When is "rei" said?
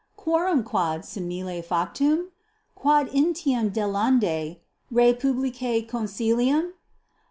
4.89-5.13